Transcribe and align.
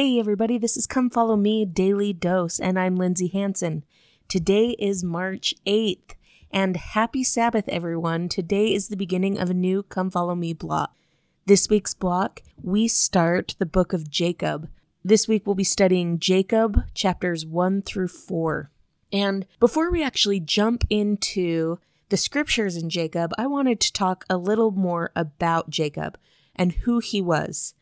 Hey 0.00 0.18
everybody, 0.18 0.56
this 0.56 0.78
is 0.78 0.86
Come 0.86 1.10
Follow 1.10 1.36
Me 1.36 1.66
Daily 1.66 2.14
Dose, 2.14 2.58
and 2.58 2.78
I'm 2.78 2.96
Lindsay 2.96 3.26
Hanson. 3.26 3.84
Today 4.28 4.74
is 4.78 5.04
March 5.04 5.54
8th, 5.66 6.14
and 6.50 6.74
happy 6.74 7.22
Sabbath, 7.22 7.68
everyone. 7.68 8.30
Today 8.30 8.72
is 8.72 8.88
the 8.88 8.96
beginning 8.96 9.38
of 9.38 9.50
a 9.50 9.54
new 9.54 9.82
Come 9.82 10.10
Follow 10.10 10.34
Me 10.34 10.54
block. 10.54 10.96
This 11.44 11.68
week's 11.68 11.92
block, 11.92 12.40
we 12.62 12.88
start 12.88 13.56
the 13.58 13.66
book 13.66 13.92
of 13.92 14.08
Jacob. 14.08 14.70
This 15.04 15.28
week 15.28 15.42
we'll 15.44 15.54
be 15.54 15.64
studying 15.64 16.18
Jacob, 16.18 16.80
chapters 16.94 17.44
1 17.44 17.82
through 17.82 18.08
4. 18.08 18.70
And 19.12 19.44
before 19.58 19.90
we 19.90 20.02
actually 20.02 20.40
jump 20.40 20.82
into 20.88 21.78
the 22.08 22.16
scriptures 22.16 22.74
in 22.74 22.88
Jacob, 22.88 23.32
I 23.36 23.46
wanted 23.46 23.80
to 23.80 23.92
talk 23.92 24.24
a 24.30 24.38
little 24.38 24.70
more 24.70 25.12
about 25.14 25.68
Jacob 25.68 26.16
and 26.56 26.72
who 26.72 27.00
he 27.00 27.20
was. 27.20 27.74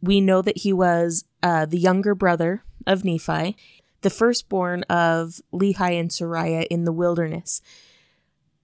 We 0.00 0.20
know 0.20 0.42
that 0.42 0.58
he 0.58 0.72
was 0.72 1.24
uh, 1.44 1.66
the 1.66 1.78
younger 1.78 2.14
brother 2.14 2.64
of 2.86 3.04
Nephi, 3.04 3.54
the 4.00 4.10
firstborn 4.10 4.82
of 4.84 5.40
Lehi 5.52 6.00
and 6.00 6.10
Sariah 6.10 6.66
in 6.70 6.84
the 6.84 6.92
wilderness. 6.92 7.60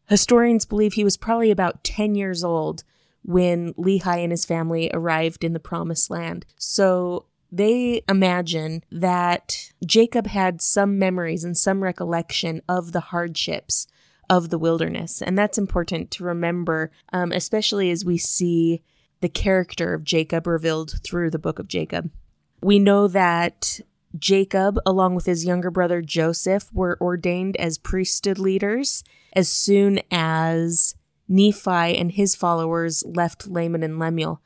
Historians 0.08 0.64
believe 0.64 0.94
he 0.94 1.04
was 1.04 1.18
probably 1.18 1.50
about 1.50 1.84
10 1.84 2.14
years 2.14 2.42
old 2.42 2.82
when 3.22 3.74
Lehi 3.74 4.24
and 4.24 4.32
his 4.32 4.46
family 4.46 4.90
arrived 4.94 5.44
in 5.44 5.52
the 5.52 5.60
promised 5.60 6.10
land. 6.10 6.46
So 6.56 7.26
they 7.52 8.02
imagine 8.08 8.82
that 8.90 9.72
Jacob 9.84 10.26
had 10.26 10.62
some 10.62 10.98
memories 10.98 11.44
and 11.44 11.56
some 11.56 11.82
recollection 11.82 12.62
of 12.66 12.92
the 12.92 13.00
hardships 13.00 13.86
of 14.30 14.48
the 14.48 14.58
wilderness. 14.58 15.20
And 15.20 15.36
that's 15.36 15.58
important 15.58 16.10
to 16.12 16.24
remember, 16.24 16.90
um, 17.12 17.30
especially 17.30 17.90
as 17.90 18.06
we 18.06 18.16
see 18.16 18.82
the 19.20 19.28
character 19.28 19.92
of 19.92 20.04
Jacob 20.04 20.46
revealed 20.46 20.94
through 21.04 21.30
the 21.30 21.38
book 21.38 21.58
of 21.58 21.68
Jacob. 21.68 22.10
We 22.62 22.78
know 22.78 23.08
that 23.08 23.80
Jacob, 24.18 24.78
along 24.84 25.14
with 25.14 25.26
his 25.26 25.44
younger 25.44 25.70
brother 25.70 26.02
Joseph, 26.02 26.70
were 26.72 26.98
ordained 27.00 27.56
as 27.56 27.78
priesthood 27.78 28.38
leaders 28.38 29.02
as 29.32 29.48
soon 29.48 30.00
as 30.10 30.94
Nephi 31.28 31.96
and 31.96 32.12
his 32.12 32.34
followers 32.34 33.04
left 33.06 33.46
Laman 33.46 33.82
and 33.82 33.98
Lemuel. 33.98 34.42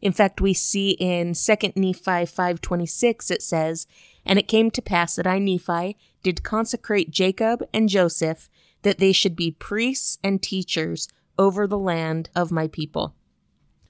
In 0.00 0.12
fact, 0.12 0.40
we 0.40 0.54
see 0.54 0.90
in 0.92 1.34
2 1.34 1.76
Nephi 1.76 2.26
5:26 2.26 3.30
it 3.30 3.42
says, 3.42 3.86
"And 4.26 4.38
it 4.38 4.48
came 4.48 4.70
to 4.72 4.82
pass 4.82 5.14
that 5.14 5.26
I 5.26 5.38
Nephi 5.38 5.96
did 6.22 6.42
consecrate 6.42 7.10
Jacob 7.10 7.62
and 7.72 7.88
Joseph 7.88 8.48
that 8.82 8.98
they 8.98 9.12
should 9.12 9.36
be 9.36 9.52
priests 9.52 10.18
and 10.24 10.42
teachers 10.42 11.06
over 11.38 11.66
the 11.66 11.78
land 11.78 12.30
of 12.34 12.50
my 12.50 12.66
people." 12.66 13.14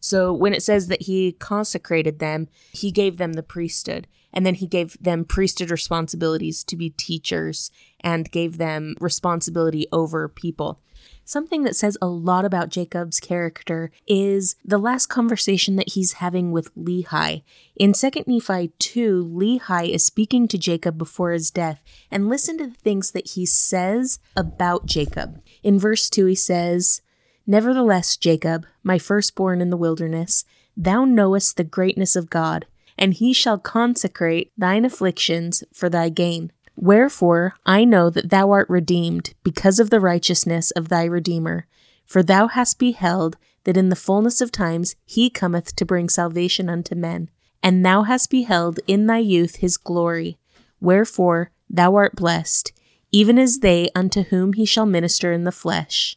So 0.02 0.32
when 0.32 0.52
it 0.52 0.64
says 0.64 0.88
that 0.88 1.02
he 1.02 1.32
consecrated 1.32 2.18
them, 2.18 2.48
he 2.72 2.90
gave 2.90 3.18
them 3.18 3.34
the 3.34 3.42
priesthood. 3.42 4.08
And 4.32 4.44
then 4.44 4.56
he 4.56 4.66
gave 4.66 4.98
them 5.00 5.24
priesthood 5.24 5.70
responsibilities 5.70 6.64
to 6.64 6.76
be 6.76 6.90
teachers 6.90 7.70
and 8.00 8.30
gave 8.30 8.58
them 8.58 8.96
responsibility 8.98 9.86
over 9.92 10.28
people. 10.28 10.80
Something 11.24 11.62
that 11.62 11.76
says 11.76 11.96
a 12.02 12.08
lot 12.08 12.44
about 12.44 12.68
Jacob's 12.68 13.20
character 13.20 13.92
is 14.08 14.56
the 14.64 14.78
last 14.78 15.06
conversation 15.06 15.76
that 15.76 15.90
he's 15.90 16.14
having 16.14 16.50
with 16.50 16.74
Lehi. 16.74 17.44
In 17.76 17.92
2 17.92 18.10
Nephi 18.26 18.72
2, 18.78 19.24
Lehi 19.24 19.90
is 19.90 20.04
speaking 20.04 20.48
to 20.48 20.58
Jacob 20.58 20.98
before 20.98 21.30
his 21.30 21.50
death, 21.50 21.84
and 22.10 22.28
listen 22.28 22.58
to 22.58 22.66
the 22.66 22.74
things 22.74 23.12
that 23.12 23.30
he 23.30 23.46
says 23.46 24.18
about 24.36 24.86
Jacob. 24.86 25.40
In 25.62 25.78
verse 25.78 26.10
2, 26.10 26.26
he 26.26 26.34
says, 26.34 27.02
Nevertheless, 27.46 28.16
Jacob, 28.16 28.66
my 28.82 28.98
firstborn 28.98 29.60
in 29.60 29.70
the 29.70 29.76
wilderness, 29.76 30.44
thou 30.76 31.04
knowest 31.04 31.56
the 31.56 31.64
greatness 31.64 32.16
of 32.16 32.30
God, 32.30 32.66
and 32.96 33.14
he 33.14 33.32
shall 33.32 33.58
consecrate 33.58 34.52
thine 34.56 34.84
afflictions 34.84 35.64
for 35.72 35.88
thy 35.88 36.08
gain. 36.08 36.52
Wherefore 36.76 37.54
I 37.66 37.84
know 37.84 38.10
that 38.10 38.30
thou 38.30 38.50
art 38.50 38.68
redeemed, 38.70 39.34
because 39.44 39.78
of 39.78 39.90
the 39.90 40.00
righteousness 40.00 40.70
of 40.72 40.88
thy 40.88 41.04
Redeemer. 41.04 41.66
For 42.06 42.22
thou 42.22 42.48
hast 42.48 42.78
beheld 42.78 43.36
that 43.64 43.76
in 43.76 43.88
the 43.88 43.96
fullness 43.96 44.40
of 44.40 44.52
times 44.52 44.96
he 45.04 45.30
cometh 45.30 45.76
to 45.76 45.84
bring 45.84 46.08
salvation 46.08 46.68
unto 46.68 46.94
men. 46.94 47.30
And 47.62 47.84
thou 47.84 48.02
hast 48.02 48.30
beheld 48.30 48.80
in 48.86 49.06
thy 49.06 49.18
youth 49.18 49.56
his 49.56 49.76
glory. 49.76 50.38
Wherefore 50.80 51.50
thou 51.70 51.94
art 51.94 52.16
blessed, 52.16 52.72
even 53.12 53.38
as 53.38 53.58
they 53.58 53.88
unto 53.94 54.24
whom 54.24 54.54
he 54.54 54.64
shall 54.64 54.86
minister 54.86 55.32
in 55.32 55.44
the 55.44 55.52
flesh. 55.52 56.16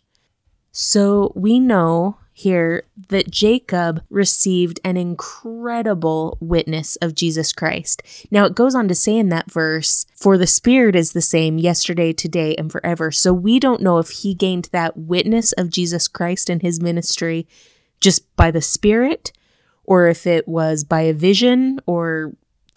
So 0.77 1.31
we 1.35 1.61
know 1.61 2.17
here 2.33 2.83
that 3.07 3.31
Jacob 3.31 4.03
received 4.09 4.81
an 4.83 4.97
incredible 4.97 6.37
witness 6.41 6.97
of 6.97 7.15
Jesus 7.15 7.53
Christ. 7.53 8.01
Now 8.29 8.43
it 8.43 8.55
goes 8.55 8.75
on 8.75 8.89
to 8.89 8.93
say 8.93 9.15
in 9.15 9.29
that 9.29 9.49
verse, 9.49 10.05
for 10.17 10.37
the 10.37 10.45
Spirit 10.45 10.93
is 10.97 11.13
the 11.13 11.21
same 11.21 11.57
yesterday, 11.57 12.11
today, 12.11 12.55
and 12.55 12.69
forever. 12.69 13.09
So 13.09 13.31
we 13.31 13.57
don't 13.57 13.81
know 13.81 13.99
if 13.99 14.09
he 14.09 14.33
gained 14.33 14.67
that 14.73 14.97
witness 14.97 15.53
of 15.53 15.69
Jesus 15.69 16.09
Christ 16.09 16.49
in 16.49 16.59
his 16.59 16.81
ministry 16.81 17.47
just 18.01 18.35
by 18.35 18.51
the 18.51 18.61
Spirit, 18.61 19.31
or 19.85 20.07
if 20.07 20.27
it 20.27 20.45
was 20.45 20.83
by 20.83 21.03
a 21.03 21.13
vision 21.13 21.79
or 21.85 22.33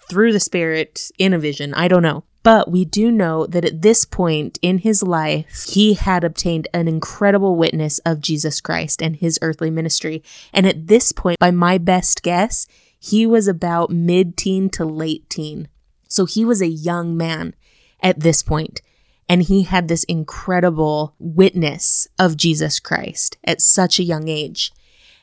through 0.08 0.32
the 0.32 0.38
Spirit 0.38 1.10
in 1.18 1.34
a 1.34 1.38
vision. 1.40 1.74
I 1.74 1.88
don't 1.88 2.04
know. 2.04 2.22
But 2.48 2.70
we 2.70 2.86
do 2.86 3.10
know 3.10 3.44
that 3.44 3.66
at 3.66 3.82
this 3.82 4.06
point 4.06 4.58
in 4.62 4.78
his 4.78 5.02
life, 5.02 5.66
he 5.68 5.92
had 5.92 6.24
obtained 6.24 6.66
an 6.72 6.88
incredible 6.88 7.56
witness 7.56 7.98
of 8.06 8.22
Jesus 8.22 8.62
Christ 8.62 9.02
and 9.02 9.16
his 9.16 9.38
earthly 9.42 9.70
ministry. 9.70 10.22
And 10.54 10.66
at 10.66 10.86
this 10.86 11.12
point, 11.12 11.38
by 11.38 11.50
my 11.50 11.76
best 11.76 12.22
guess, 12.22 12.66
he 12.98 13.26
was 13.26 13.48
about 13.48 13.90
mid 13.90 14.38
teen 14.38 14.70
to 14.70 14.86
late 14.86 15.28
teen. 15.28 15.68
So 16.08 16.24
he 16.24 16.42
was 16.42 16.62
a 16.62 16.66
young 16.66 17.18
man 17.18 17.54
at 18.02 18.20
this 18.20 18.42
point, 18.42 18.80
And 19.28 19.42
he 19.42 19.64
had 19.64 19.88
this 19.88 20.04
incredible 20.04 21.14
witness 21.18 22.08
of 22.18 22.38
Jesus 22.38 22.80
Christ 22.80 23.36
at 23.44 23.60
such 23.60 23.98
a 23.98 24.04
young 24.04 24.26
age. 24.26 24.72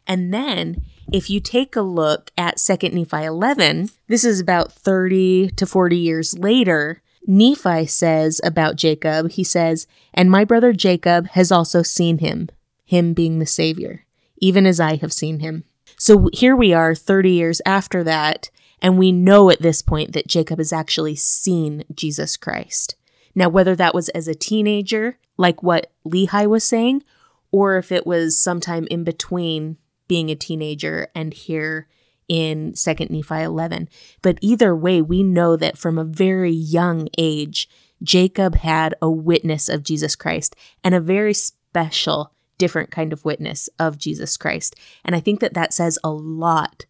And 0.06 0.32
then 0.32 0.84
if 1.12 1.32
you 1.32 1.40
take 1.40 1.76
a 1.76 1.82
look 1.82 2.30
at 2.38 2.58
2nd 2.58 2.94
Nephi 2.94 3.26
11, 3.26 3.90
this 4.08 4.24
is 4.24 4.40
about 4.40 4.72
30 4.72 5.50
to 5.56 5.66
40 5.66 5.98
years 5.98 6.38
later. 6.38 7.02
Nephi 7.28 7.86
says 7.86 8.40
about 8.44 8.76
Jacob, 8.76 9.32
he 9.32 9.44
says, 9.44 9.88
And 10.14 10.30
my 10.30 10.44
brother 10.46 10.74
Jacob 10.74 11.28
has 11.30 11.52
also 11.52 11.82
seen 11.82 12.20
him, 12.20 12.50
him 12.84 13.14
being 13.14 13.40
the 13.40 13.46
Savior, 13.46 14.06
even 14.38 14.66
as 14.66 14.80
I 14.80 14.96
have 14.98 15.14
seen 15.14 15.40
him. 15.40 15.64
So 15.98 16.30
here 16.34 16.56
we 16.56 16.74
are 16.74 16.94
30 16.94 17.32
years 17.32 17.62
after 17.66 18.04
that, 18.04 18.50
and 18.82 18.98
we 18.98 19.12
know 19.12 19.50
at 19.50 19.62
this 19.62 19.82
point 19.82 20.14
that 20.14 20.28
Jacob 20.28 20.60
has 20.60 20.74
actually 20.74 21.16
seen 21.16 21.84
Jesus 21.94 22.38
Christ. 22.38 22.96
Now, 23.34 23.50
whether 23.50 23.76
that 23.76 23.96
was 23.96 24.10
as 24.10 24.28
a 24.28 24.36
teenager, 24.36 25.18
like 25.38 25.64
what 25.64 25.92
Lehi 26.06 26.48
was 26.48 26.64
saying, 26.64 27.04
or 27.52 27.78
if 27.78 27.92
it 27.92 28.06
was 28.06 28.38
sometime 28.38 28.88
in 28.92 29.04
between 29.04 29.78
being 30.08 30.30
a 30.30 30.36
teenager 30.36 31.08
and 31.16 31.34
here 31.34 31.88
in 32.28 32.74
2nd 32.74 33.10
Nephi 33.10 33.44
11. 33.44 33.90
But 34.22 34.38
either 34.42 34.76
way, 34.76 35.02
we 35.02 35.24
know 35.24 35.56
that 35.56 35.78
from 35.78 35.98
a 35.98 36.04
very 36.04 36.52
young 36.52 37.08
age, 37.18 37.70
Jacob 38.04 38.56
had 38.56 38.96
a 39.02 39.10
witness 39.10 39.70
of 39.70 39.84
Jesus 39.84 40.16
Christ 40.16 40.56
and 40.84 40.94
a 40.94 41.00
very 41.00 41.34
special, 41.34 42.32
different 42.58 42.92
kind 42.92 43.14
of 43.14 43.26
witness 43.26 43.70
of 43.80 43.98
Jesus 43.98 44.38
Christ. 44.38 44.76
And 45.04 45.16
I 45.16 45.20
think 45.20 45.40
that 45.40 45.54
that 45.54 45.74
says 45.74 46.00
a 46.04 46.10
lot 46.12 46.86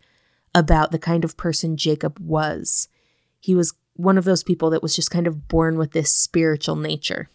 about 0.54 0.92
the 0.92 1.00
kind 1.00 1.24
of 1.24 1.38
person 1.38 1.78
Jacob 1.78 2.18
was. 2.20 2.88
He 3.40 3.56
was 3.56 3.74
one 3.96 4.18
of 4.18 4.26
those 4.26 4.44
people 4.44 4.70
that 4.72 4.84
was 4.84 4.96
just 4.96 5.12
kind 5.12 5.28
of 5.28 5.48
born 5.48 5.78
with 5.78 5.92
this 5.92 6.12
spiritual 6.12 6.76
nature. 6.76 7.30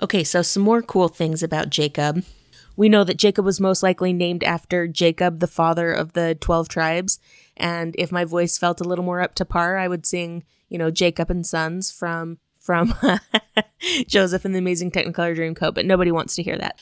Okay, 0.00 0.24
so 0.24 0.42
some 0.42 0.62
more 0.62 0.82
cool 0.82 1.08
things 1.08 1.42
about 1.42 1.70
Jacob. 1.70 2.24
We 2.78 2.88
know 2.88 3.02
that 3.02 3.16
Jacob 3.16 3.44
was 3.44 3.58
most 3.58 3.82
likely 3.82 4.12
named 4.12 4.44
after 4.44 4.86
Jacob, 4.86 5.40
the 5.40 5.48
father 5.48 5.92
of 5.92 6.12
the 6.12 6.36
12 6.36 6.68
tribes. 6.68 7.18
And 7.56 7.92
if 7.98 8.12
my 8.12 8.24
voice 8.24 8.56
felt 8.56 8.80
a 8.80 8.84
little 8.84 9.04
more 9.04 9.20
up 9.20 9.34
to 9.34 9.44
par, 9.44 9.76
I 9.76 9.88
would 9.88 10.06
sing, 10.06 10.44
you 10.68 10.78
know, 10.78 10.92
Jacob 10.92 11.28
and 11.28 11.44
Sons 11.44 11.90
from 11.90 12.38
from 12.60 12.94
Joseph 14.06 14.44
and 14.44 14.54
the 14.54 14.60
Amazing 14.60 14.92
Technicolor 14.92 15.36
Dreamcoat, 15.36 15.74
but 15.74 15.86
nobody 15.86 16.12
wants 16.12 16.36
to 16.36 16.42
hear 16.44 16.56
that. 16.56 16.78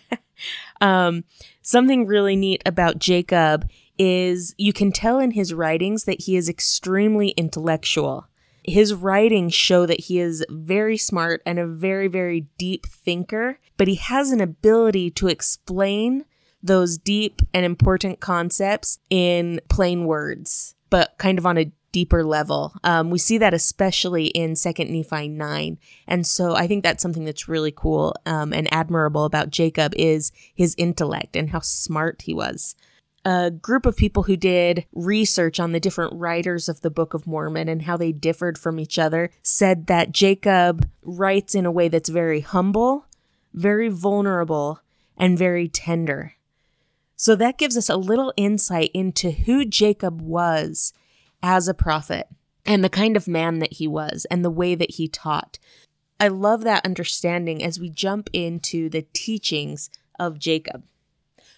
um, 0.80 1.22
something 1.60 2.04
really 2.04 2.34
neat 2.34 2.60
about 2.66 2.98
Jacob 2.98 3.70
is 3.98 4.56
you 4.58 4.72
can 4.72 4.90
tell 4.90 5.20
in 5.20 5.30
his 5.30 5.54
writings 5.54 6.02
that 6.04 6.22
he 6.22 6.34
is 6.34 6.48
extremely 6.48 7.28
intellectual 7.30 8.26
his 8.64 8.94
writings 8.94 9.54
show 9.54 9.86
that 9.86 10.00
he 10.00 10.18
is 10.18 10.44
very 10.48 10.96
smart 10.96 11.42
and 11.44 11.58
a 11.58 11.66
very, 11.66 12.08
very 12.08 12.46
deep 12.58 12.86
thinker, 12.86 13.58
but 13.76 13.88
he 13.88 13.96
has 13.96 14.30
an 14.30 14.40
ability 14.40 15.10
to 15.10 15.28
explain 15.28 16.24
those 16.62 16.96
deep 16.96 17.42
and 17.52 17.64
important 17.64 18.20
concepts 18.20 18.98
in 19.10 19.60
plain 19.68 20.04
words, 20.04 20.74
but 20.90 21.14
kind 21.18 21.38
of 21.38 21.46
on 21.46 21.58
a 21.58 21.72
deeper 21.90 22.24
level. 22.24 22.72
Um, 22.84 23.10
we 23.10 23.18
see 23.18 23.36
that 23.38 23.52
especially 23.52 24.26
in 24.26 24.56
Second 24.56 24.90
Nephi 24.90 25.28
nine, 25.28 25.78
and 26.06 26.26
so 26.26 26.54
I 26.54 26.66
think 26.66 26.82
that's 26.82 27.02
something 27.02 27.24
that's 27.24 27.48
really 27.48 27.72
cool 27.72 28.14
um, 28.24 28.52
and 28.52 28.72
admirable 28.72 29.24
about 29.24 29.50
Jacob 29.50 29.92
is 29.96 30.32
his 30.54 30.74
intellect 30.78 31.36
and 31.36 31.50
how 31.50 31.60
smart 31.60 32.22
he 32.22 32.32
was. 32.32 32.74
A 33.24 33.50
group 33.50 33.86
of 33.86 33.96
people 33.96 34.24
who 34.24 34.36
did 34.36 34.86
research 34.92 35.60
on 35.60 35.72
the 35.72 35.80
different 35.80 36.12
writers 36.14 36.68
of 36.68 36.80
the 36.80 36.90
Book 36.90 37.14
of 37.14 37.26
Mormon 37.26 37.68
and 37.68 37.82
how 37.82 37.96
they 37.96 38.12
differed 38.12 38.58
from 38.58 38.80
each 38.80 38.98
other 38.98 39.30
said 39.42 39.86
that 39.86 40.12
Jacob 40.12 40.88
writes 41.02 41.54
in 41.54 41.66
a 41.66 41.70
way 41.70 41.88
that's 41.88 42.08
very 42.08 42.40
humble, 42.40 43.06
very 43.54 43.88
vulnerable, 43.88 44.80
and 45.16 45.38
very 45.38 45.68
tender. 45.68 46.34
So 47.16 47.36
that 47.36 47.58
gives 47.58 47.76
us 47.76 47.88
a 47.88 47.96
little 47.96 48.32
insight 48.36 48.90
into 48.92 49.30
who 49.30 49.64
Jacob 49.64 50.20
was 50.20 50.92
as 51.42 51.68
a 51.68 51.74
prophet 51.74 52.28
and 52.66 52.82
the 52.82 52.88
kind 52.88 53.16
of 53.16 53.28
man 53.28 53.60
that 53.60 53.74
he 53.74 53.86
was 53.86 54.26
and 54.30 54.44
the 54.44 54.50
way 54.50 54.74
that 54.74 54.92
he 54.92 55.06
taught. 55.06 55.58
I 56.18 56.28
love 56.28 56.62
that 56.62 56.84
understanding 56.84 57.62
as 57.62 57.78
we 57.78 57.90
jump 57.90 58.30
into 58.32 58.88
the 58.88 59.06
teachings 59.12 59.90
of 60.18 60.38
Jacob. 60.38 60.84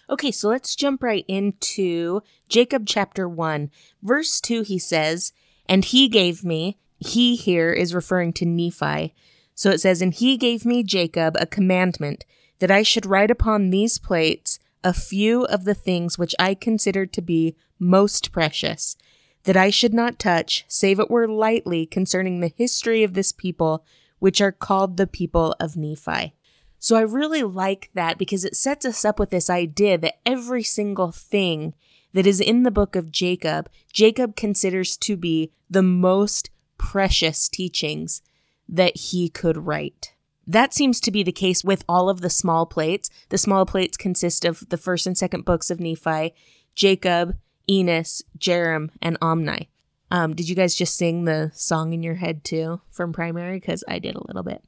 Okay, 0.07 0.31
so 0.31 0.49
let's 0.49 0.75
jump 0.75 1.01
right 1.01 1.25
into 1.27 2.21
Jacob 2.47 2.83
chapter 2.85 3.27
1. 3.27 3.71
Verse 4.03 4.39
2, 4.39 4.61
he 4.61 4.77
says, 4.77 5.33
And 5.67 5.83
he 5.83 6.07
gave 6.07 6.43
me, 6.43 6.77
he 6.99 7.35
here 7.35 7.71
is 7.71 7.95
referring 7.95 8.31
to 8.33 8.45
Nephi. 8.45 9.15
So 9.55 9.71
it 9.71 9.81
says, 9.81 10.03
And 10.03 10.13
he 10.13 10.37
gave 10.37 10.63
me, 10.63 10.83
Jacob, 10.83 11.35
a 11.39 11.47
commandment 11.47 12.23
that 12.59 12.69
I 12.69 12.83
should 12.83 13.07
write 13.07 13.31
upon 13.31 13.69
these 13.71 13.97
plates 13.97 14.59
a 14.83 14.93
few 14.93 15.45
of 15.45 15.65
the 15.65 15.73
things 15.73 16.19
which 16.19 16.35
I 16.37 16.53
considered 16.53 17.11
to 17.13 17.21
be 17.21 17.55
most 17.79 18.31
precious, 18.31 18.95
that 19.45 19.57
I 19.57 19.71
should 19.71 19.93
not 19.93 20.19
touch, 20.19 20.65
save 20.67 20.99
it 20.99 21.09
were 21.09 21.27
lightly 21.27 21.87
concerning 21.87 22.39
the 22.39 22.53
history 22.55 23.03
of 23.03 23.15
this 23.15 23.31
people, 23.31 23.83
which 24.19 24.39
are 24.39 24.51
called 24.51 24.97
the 24.97 25.07
people 25.07 25.55
of 25.59 25.75
Nephi. 25.75 26.34
So 26.85 26.95
I 26.95 27.01
really 27.01 27.41
like 27.41 27.89
that 27.95 28.19
because 28.19 28.45
it 28.45 28.55
sets 28.55 28.85
us 28.85 29.03
up 29.03 29.17
with 29.17 29.31
this 29.31 29.49
idea 29.49 29.97
that 29.97 30.19
every 30.23 30.61
single 30.61 31.11
thing 31.11 31.73
that 32.13 32.27
is 32.27 32.39
in 32.39 32.61
the 32.61 32.69
book 32.69 32.95
of 32.95 33.11
Jacob, 33.11 33.71
Jacob 33.91 34.35
considers 34.35 34.95
to 34.97 35.17
be 35.17 35.51
the 35.67 35.81
most 35.81 36.51
precious 36.77 37.49
teachings 37.49 38.21
that 38.69 38.95
he 38.97 39.29
could 39.29 39.65
write. 39.65 40.13
That 40.45 40.75
seems 40.75 40.99
to 40.99 41.09
be 41.09 41.23
the 41.23 41.31
case 41.31 41.63
with 41.63 41.83
all 41.89 42.07
of 42.07 42.21
the 42.21 42.29
small 42.29 42.67
plates. 42.67 43.09
The 43.29 43.39
small 43.39 43.65
plates 43.65 43.97
consist 43.97 44.45
of 44.45 44.69
the 44.69 44.77
first 44.77 45.07
and 45.07 45.17
second 45.17 45.43
books 45.43 45.71
of 45.71 45.79
Nephi, 45.79 46.35
Jacob, 46.75 47.35
Enos, 47.67 48.21
Jarom, 48.37 48.91
and 49.01 49.17
Omni. 49.23 49.71
Um, 50.11 50.35
did 50.35 50.47
you 50.47 50.53
guys 50.53 50.75
just 50.75 50.95
sing 50.95 51.25
the 51.25 51.51
song 51.55 51.93
in 51.93 52.03
your 52.03 52.13
head 52.13 52.43
too 52.43 52.79
from 52.91 53.11
primary? 53.11 53.59
Because 53.59 53.83
I 53.87 53.97
did 53.97 54.15
a 54.15 54.27
little 54.27 54.43
bit. 54.43 54.63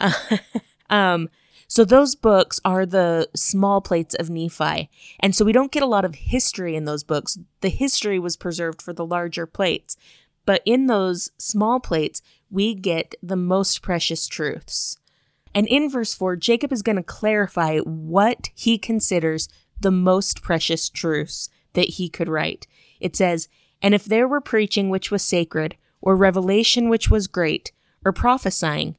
Uh, 0.00 0.12
um, 0.90 1.28
so 1.72 1.86
those 1.86 2.14
books 2.14 2.60
are 2.66 2.84
the 2.84 3.30
small 3.34 3.80
plates 3.80 4.14
of 4.16 4.28
Nephi. 4.28 4.90
And 5.20 5.34
so 5.34 5.42
we 5.42 5.54
don't 5.54 5.72
get 5.72 5.82
a 5.82 5.86
lot 5.86 6.04
of 6.04 6.16
history 6.16 6.76
in 6.76 6.84
those 6.84 7.02
books. 7.02 7.38
The 7.62 7.70
history 7.70 8.18
was 8.18 8.36
preserved 8.36 8.82
for 8.82 8.92
the 8.92 9.06
larger 9.06 9.46
plates. 9.46 9.96
But 10.44 10.60
in 10.66 10.86
those 10.86 11.30
small 11.38 11.80
plates, 11.80 12.20
we 12.50 12.74
get 12.74 13.14
the 13.22 13.36
most 13.36 13.80
precious 13.80 14.26
truths. 14.26 14.98
And 15.54 15.66
in 15.66 15.88
verse 15.88 16.12
4, 16.12 16.36
Jacob 16.36 16.72
is 16.72 16.82
going 16.82 16.96
to 16.96 17.02
clarify 17.02 17.78
what 17.78 18.50
he 18.54 18.76
considers 18.76 19.48
the 19.80 19.90
most 19.90 20.42
precious 20.42 20.90
truths 20.90 21.48
that 21.72 21.92
he 21.92 22.10
could 22.10 22.28
write. 22.28 22.66
It 23.00 23.16
says, 23.16 23.48
And 23.80 23.94
if 23.94 24.04
there 24.04 24.28
were 24.28 24.42
preaching 24.42 24.90
which 24.90 25.10
was 25.10 25.24
sacred, 25.24 25.78
or 26.02 26.18
revelation 26.18 26.90
which 26.90 27.10
was 27.10 27.28
great, 27.28 27.72
or 28.04 28.12
prophesying, 28.12 28.98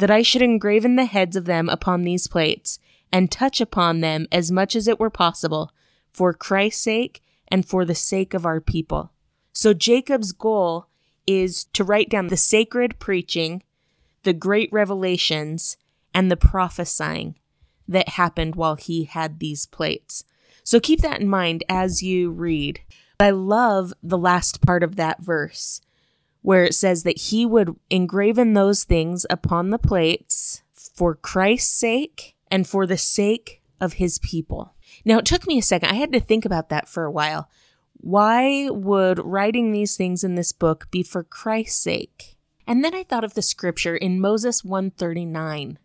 that 0.00 0.10
I 0.10 0.22
should 0.22 0.42
engraven 0.42 0.96
the 0.96 1.04
heads 1.04 1.36
of 1.36 1.44
them 1.44 1.68
upon 1.68 2.02
these 2.02 2.26
plates, 2.26 2.78
and 3.12 3.30
touch 3.30 3.60
upon 3.60 4.00
them 4.00 4.26
as 4.32 4.50
much 4.50 4.74
as 4.74 4.88
it 4.88 4.98
were 4.98 5.10
possible, 5.10 5.72
for 6.12 6.32
Christ's 6.32 6.82
sake 6.82 7.22
and 7.48 7.66
for 7.66 7.84
the 7.84 7.94
sake 7.94 8.34
of 8.34 8.46
our 8.46 8.60
people. 8.60 9.12
So 9.52 9.74
Jacob's 9.74 10.32
goal 10.32 10.86
is 11.26 11.64
to 11.72 11.84
write 11.84 12.08
down 12.08 12.28
the 12.28 12.36
sacred 12.36 12.98
preaching, 12.98 13.62
the 14.22 14.32
great 14.32 14.68
revelations, 14.72 15.76
and 16.14 16.30
the 16.30 16.36
prophesying 16.36 17.36
that 17.86 18.10
happened 18.10 18.56
while 18.56 18.76
he 18.76 19.04
had 19.04 19.38
these 19.38 19.66
plates. 19.66 20.24
So 20.64 20.80
keep 20.80 21.00
that 21.00 21.20
in 21.20 21.28
mind 21.28 21.64
as 21.68 22.02
you 22.02 22.30
read. 22.30 22.80
I 23.18 23.30
love 23.30 23.92
the 24.02 24.18
last 24.18 24.64
part 24.64 24.82
of 24.82 24.96
that 24.96 25.20
verse 25.20 25.82
where 26.42 26.64
it 26.64 26.74
says 26.74 27.02
that 27.02 27.18
he 27.18 27.44
would 27.44 27.76
engraven 27.90 28.54
those 28.54 28.84
things 28.84 29.26
upon 29.28 29.70
the 29.70 29.78
plates 29.78 30.62
for 30.72 31.14
Christ's 31.14 31.72
sake 31.72 32.34
and 32.50 32.66
for 32.66 32.86
the 32.86 32.96
sake 32.96 33.62
of 33.80 33.94
his 33.94 34.18
people. 34.18 34.74
Now, 35.04 35.18
it 35.18 35.24
took 35.24 35.46
me 35.46 35.58
a 35.58 35.62
second. 35.62 35.90
I 35.90 35.94
had 35.94 36.12
to 36.12 36.20
think 36.20 36.44
about 36.44 36.68
that 36.68 36.88
for 36.88 37.04
a 37.04 37.10
while. 37.10 37.48
Why 37.94 38.68
would 38.70 39.18
writing 39.24 39.72
these 39.72 39.96
things 39.96 40.24
in 40.24 40.34
this 40.34 40.52
book 40.52 40.90
be 40.90 41.02
for 41.02 41.22
Christ's 41.22 41.82
sake? 41.82 42.36
And 42.66 42.84
then 42.84 42.94
I 42.94 43.02
thought 43.02 43.24
of 43.24 43.34
the 43.34 43.42
scripture 43.42 43.96
in 43.96 44.20
Moses 44.20 44.64
139, 44.64 45.78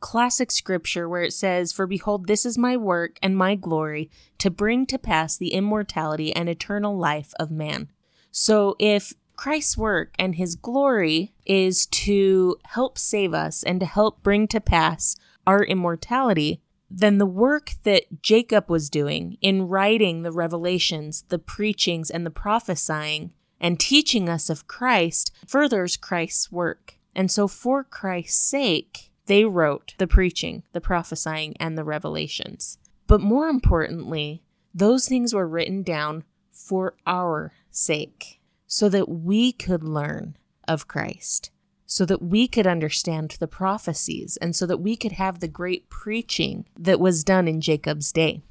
classic 0.00 0.50
scripture 0.50 1.08
where 1.08 1.22
it 1.22 1.32
says, 1.32 1.72
For 1.72 1.86
behold, 1.86 2.26
this 2.26 2.44
is 2.44 2.58
my 2.58 2.76
work 2.76 3.18
and 3.22 3.36
my 3.36 3.54
glory 3.54 4.10
to 4.38 4.50
bring 4.50 4.84
to 4.86 4.98
pass 4.98 5.36
the 5.36 5.52
immortality 5.52 6.34
and 6.34 6.48
eternal 6.48 6.98
life 6.98 7.32
of 7.38 7.50
man. 7.50 7.90
So 8.30 8.76
if 8.78 9.14
Christ's 9.38 9.78
work 9.78 10.16
and 10.18 10.34
his 10.34 10.56
glory 10.56 11.32
is 11.46 11.86
to 11.86 12.56
help 12.64 12.98
save 12.98 13.32
us 13.32 13.62
and 13.62 13.78
to 13.78 13.86
help 13.86 14.20
bring 14.24 14.48
to 14.48 14.60
pass 14.60 15.14
our 15.46 15.62
immortality, 15.62 16.60
then 16.90 17.18
the 17.18 17.24
work 17.24 17.74
that 17.84 18.20
Jacob 18.20 18.68
was 18.68 18.90
doing 18.90 19.38
in 19.40 19.68
writing 19.68 20.22
the 20.22 20.32
revelations, 20.32 21.24
the 21.28 21.38
preachings, 21.38 22.10
and 22.10 22.26
the 22.26 22.32
prophesying, 22.32 23.30
and 23.60 23.78
teaching 23.78 24.28
us 24.28 24.50
of 24.50 24.66
Christ 24.66 25.30
furthers 25.46 25.96
Christ's 25.96 26.50
work. 26.50 26.94
And 27.14 27.30
so, 27.30 27.46
for 27.46 27.84
Christ's 27.84 28.42
sake, 28.42 29.12
they 29.26 29.44
wrote 29.44 29.94
the 29.98 30.08
preaching, 30.08 30.64
the 30.72 30.80
prophesying, 30.80 31.56
and 31.60 31.78
the 31.78 31.84
revelations. 31.84 32.78
But 33.06 33.20
more 33.20 33.46
importantly, 33.46 34.42
those 34.74 35.06
things 35.06 35.32
were 35.32 35.46
written 35.46 35.84
down 35.84 36.24
for 36.50 36.96
our 37.06 37.52
sake 37.70 38.37
so 38.68 38.90
that 38.90 39.08
we 39.08 39.50
could 39.50 39.82
learn 39.82 40.36
of 40.68 40.86
Christ, 40.86 41.50
so 41.86 42.04
that 42.04 42.20
we 42.20 42.46
could 42.46 42.66
understand 42.66 43.34
the 43.40 43.48
prophecies, 43.48 44.36
and 44.36 44.54
so 44.54 44.66
that 44.66 44.76
we 44.76 44.94
could 44.94 45.12
have 45.12 45.40
the 45.40 45.48
great 45.48 45.88
preaching 45.88 46.66
that 46.78 47.00
was 47.00 47.24
done 47.24 47.48
in 47.48 47.62
Jacob's 47.62 48.12
day. 48.12 48.42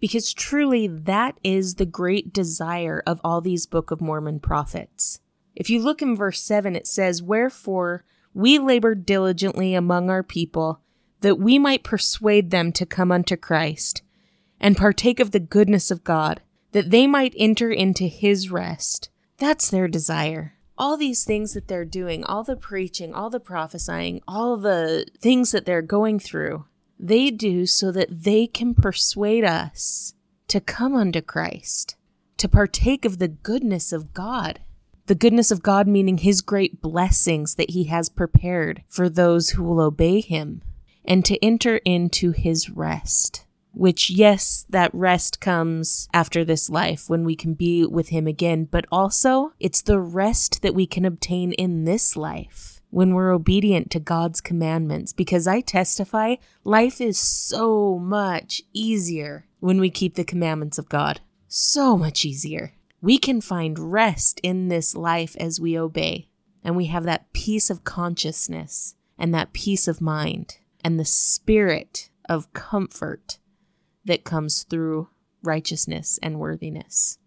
Because 0.00 0.32
truly, 0.32 0.86
that 0.86 1.38
is 1.44 1.74
the 1.74 1.86
great 1.86 2.32
desire 2.32 3.02
of 3.06 3.20
all 3.22 3.42
these 3.42 3.66
Book 3.66 3.90
of 3.90 4.00
Mormon 4.00 4.40
prophets. 4.40 5.20
If 5.54 5.68
you 5.68 5.82
look 5.82 6.00
in 6.00 6.16
verse 6.16 6.42
7, 6.42 6.74
it 6.74 6.86
says, 6.86 7.22
Wherefore 7.22 8.04
we 8.32 8.58
labored 8.58 9.04
diligently 9.04 9.74
among 9.74 10.08
our 10.08 10.22
people, 10.22 10.80
that 11.20 11.38
we 11.38 11.58
might 11.58 11.82
persuade 11.82 12.50
them 12.50 12.72
to 12.72 12.86
come 12.86 13.12
unto 13.12 13.36
Christ, 13.36 14.02
and 14.58 14.76
partake 14.76 15.20
of 15.20 15.32
the 15.32 15.40
goodness 15.40 15.90
of 15.90 16.04
God, 16.04 16.40
that 16.72 16.90
they 16.90 17.06
might 17.06 17.34
enter 17.36 17.70
into 17.70 18.04
his 18.04 18.50
rest 18.50 19.10
that's 19.38 19.70
their 19.70 19.88
desire. 19.88 20.54
All 20.78 20.96
these 20.96 21.24
things 21.24 21.54
that 21.54 21.68
they're 21.68 21.84
doing, 21.84 22.24
all 22.24 22.44
the 22.44 22.56
preaching, 22.56 23.14
all 23.14 23.30
the 23.30 23.40
prophesying, 23.40 24.20
all 24.28 24.56
the 24.56 25.06
things 25.20 25.52
that 25.52 25.64
they're 25.64 25.82
going 25.82 26.18
through, 26.18 26.66
they 26.98 27.30
do 27.30 27.66
so 27.66 27.90
that 27.92 28.24
they 28.24 28.46
can 28.46 28.74
persuade 28.74 29.44
us 29.44 30.14
to 30.48 30.60
come 30.60 30.94
unto 30.94 31.20
Christ, 31.20 31.96
to 32.36 32.48
partake 32.48 33.04
of 33.04 33.18
the 33.18 33.28
goodness 33.28 33.92
of 33.92 34.12
God. 34.12 34.60
The 35.06 35.14
goodness 35.14 35.50
of 35.50 35.62
God 35.62 35.86
meaning 35.86 36.18
his 36.18 36.40
great 36.40 36.80
blessings 36.80 37.54
that 37.54 37.70
he 37.70 37.84
has 37.84 38.08
prepared 38.08 38.82
for 38.88 39.08
those 39.08 39.50
who 39.50 39.62
will 39.62 39.80
obey 39.80 40.20
him, 40.20 40.62
and 41.04 41.24
to 41.24 41.42
enter 41.44 41.76
into 41.84 42.32
his 42.32 42.68
rest 42.68 43.45
which, 43.76 44.08
yes, 44.08 44.64
that 44.70 44.90
rest 44.94 45.38
comes 45.38 46.08
after 46.14 46.44
this 46.44 46.70
life 46.70 47.10
when 47.10 47.24
we 47.24 47.36
can 47.36 47.52
be 47.52 47.84
with 47.84 48.08
Him 48.08 48.26
again, 48.26 48.64
but 48.64 48.86
also 48.90 49.52
it's 49.60 49.82
the 49.82 50.00
rest 50.00 50.62
that 50.62 50.74
we 50.74 50.86
can 50.86 51.04
obtain 51.04 51.52
in 51.52 51.84
this 51.84 52.16
life 52.16 52.80
when 52.88 53.12
we're 53.12 53.30
obedient 53.30 53.90
to 53.90 54.00
God's 54.00 54.40
commandments. 54.40 55.12
Because 55.12 55.46
I 55.46 55.60
testify, 55.60 56.36
life 56.64 57.02
is 57.02 57.18
so 57.18 57.98
much 57.98 58.62
easier 58.72 59.46
when 59.60 59.78
we 59.78 59.90
keep 59.90 60.14
the 60.14 60.24
commandments 60.24 60.78
of 60.78 60.88
God. 60.88 61.20
So 61.46 61.98
much 61.98 62.24
easier. 62.24 62.72
We 63.02 63.18
can 63.18 63.42
find 63.42 63.92
rest 63.92 64.40
in 64.42 64.68
this 64.68 64.96
life 64.96 65.36
as 65.38 65.60
we 65.60 65.78
obey, 65.78 66.30
and 66.64 66.76
we 66.76 66.86
have 66.86 67.04
that 67.04 67.30
peace 67.34 67.68
of 67.68 67.84
consciousness 67.84 68.94
and 69.18 69.34
that 69.34 69.52
peace 69.52 69.86
of 69.86 70.00
mind 70.00 70.56
and 70.82 70.98
the 70.98 71.04
spirit 71.04 72.08
of 72.26 72.52
comfort 72.54 73.38
that 74.06 74.24
comes 74.24 74.62
through 74.62 75.08
righteousness 75.42 76.18
and 76.22 76.38
worthiness. 76.38 77.18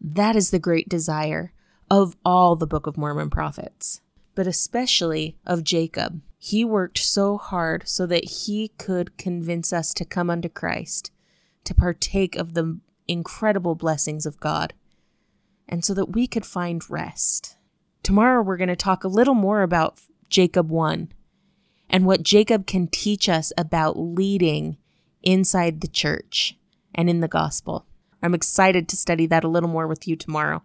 That 0.00 0.34
is 0.34 0.50
the 0.50 0.58
great 0.58 0.88
desire 0.88 1.52
of 1.90 2.16
all 2.24 2.56
the 2.56 2.66
Book 2.66 2.86
of 2.86 2.96
Mormon 2.96 3.30
prophets, 3.30 4.00
but 4.34 4.46
especially 4.46 5.36
of 5.46 5.62
Jacob. 5.62 6.20
He 6.38 6.64
worked 6.64 6.98
so 6.98 7.38
hard 7.38 7.86
so 7.86 8.06
that 8.06 8.24
he 8.24 8.72
could 8.78 9.16
convince 9.16 9.72
us 9.72 9.94
to 9.94 10.04
come 10.04 10.28
unto 10.28 10.48
Christ, 10.48 11.12
to 11.64 11.74
partake 11.74 12.34
of 12.34 12.54
the 12.54 12.80
incredible 13.06 13.74
blessings 13.74 14.26
of 14.26 14.40
God, 14.40 14.74
and 15.68 15.84
so 15.84 15.94
that 15.94 16.12
we 16.12 16.26
could 16.26 16.44
find 16.44 16.82
rest. 16.90 17.56
Tomorrow, 18.02 18.42
we're 18.42 18.56
going 18.56 18.68
to 18.68 18.76
talk 18.76 19.04
a 19.04 19.08
little 19.08 19.34
more 19.34 19.62
about 19.62 20.00
Jacob 20.28 20.68
1 20.68 21.12
and 21.88 22.06
what 22.06 22.22
Jacob 22.22 22.66
can 22.66 22.88
teach 22.88 23.28
us 23.28 23.52
about 23.56 23.98
leading 23.98 24.78
inside 25.22 25.80
the 25.80 25.88
church 25.88 26.56
and 26.94 27.08
in 27.08 27.20
the 27.20 27.28
gospel. 27.28 27.86
I'm 28.22 28.34
excited 28.34 28.88
to 28.88 28.96
study 28.96 29.26
that 29.26 29.44
a 29.44 29.48
little 29.48 29.68
more 29.68 29.86
with 29.86 30.06
you 30.06 30.16
tomorrow. 30.16 30.62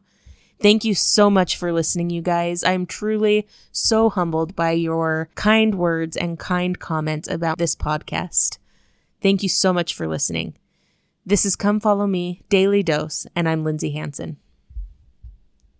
Thank 0.59 0.83
you 0.83 0.95
so 0.95 1.29
much 1.29 1.55
for 1.55 1.71
listening, 1.71 2.09
you 2.09 2.21
guys. 2.21 2.63
I'm 2.63 2.85
truly 2.85 3.47
so 3.71 4.09
humbled 4.09 4.55
by 4.55 4.71
your 4.71 5.29
kind 5.35 5.75
words 5.75 6.17
and 6.17 6.39
kind 6.39 6.79
comments 6.79 7.29
about 7.29 7.59
this 7.59 7.75
podcast. 7.75 8.57
Thank 9.21 9.43
you 9.43 9.49
so 9.49 9.71
much 9.71 9.93
for 9.93 10.07
listening. 10.07 10.55
This 11.25 11.45
is 11.45 11.55
Come 11.55 11.79
Follow 11.79 12.07
Me 12.07 12.41
Daily 12.49 12.81
Dose, 12.81 13.27
and 13.35 13.47
I'm 13.47 13.63
Lindsay 13.63 13.91
Hanson. 13.91 14.37